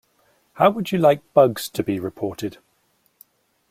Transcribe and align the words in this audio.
How 0.53 0.71
would 0.71 0.91
you 0.91 0.97
like 0.97 1.21
bugs 1.35 1.69
to 1.69 1.83
be 1.83 1.99
reported? 1.99 2.57